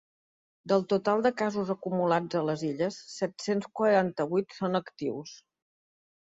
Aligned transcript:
Del 0.71 0.85
total 0.93 1.19
de 1.27 1.31
casos 1.41 1.71
acumulats 1.73 2.37
a 2.39 2.41
les 2.47 2.63
Illes, 2.69 2.97
set-cents 3.19 3.69
quaranta-vuit 3.81 4.57
són 4.63 4.81
actius. 4.83 5.37